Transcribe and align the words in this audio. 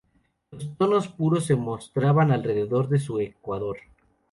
Los 0.49 0.75
tonos 0.79 1.07
puros 1.09 1.45
se 1.45 1.55
mostraban 1.55 2.31
alrededor 2.31 2.89
de 2.89 2.97
su 2.97 3.19
ecuador. 3.19 3.77